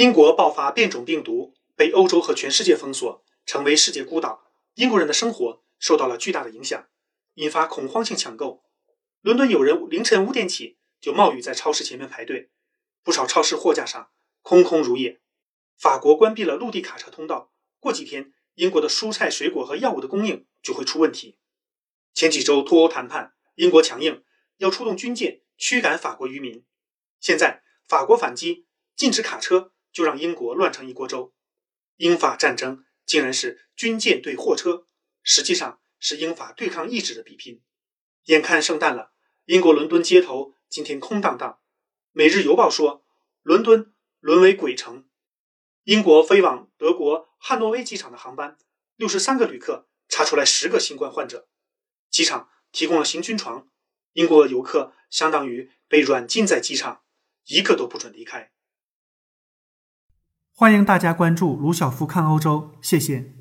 [0.00, 4.50] 英国爆发变种病毒，被欧洲和全世界封锁，成为世界孤岛。
[4.72, 6.88] 英国人的生活受到了巨大的影响，
[7.34, 8.64] 引发恐慌性抢购。
[9.20, 12.50] 伦敦有人凌晨五点起就冒雨在超市前面排队，
[13.02, 14.10] 不少超市货架上
[14.40, 15.20] 空空如也。
[15.76, 21.36] 法国关闭了陆地卡车通道，过几天英国的蔬菜、水果和药物的供应就会出问题。
[22.14, 24.24] 前几周脱欧谈判，英国强硬
[24.56, 26.64] 要出动军舰驱赶法国渔民，
[27.20, 28.64] 现在法国反击，
[28.96, 29.74] 禁止卡车。
[29.92, 31.32] 就让英国乱成一锅粥。
[31.96, 34.86] 英法战争竟然是军舰对货车，
[35.22, 37.62] 实际上是英法对抗意志的比拼。
[38.24, 39.12] 眼看圣诞了，
[39.44, 41.50] 英国伦敦街头今天空荡荡。
[42.12, 43.04] 《每日邮报》说，
[43.42, 45.06] 伦敦沦为鬼城。
[45.84, 48.58] 英国飞往德国汉诺威机场的航班，
[48.96, 51.48] 六十三个旅客查出来十个新冠患者。
[52.10, 53.68] 机场提供了行军床，
[54.12, 57.02] 英国游客相当于被软禁在机场，
[57.46, 58.52] 一个都不准离开。
[60.60, 63.39] 欢迎大家关注卢晓夫看欧洲，谢谢。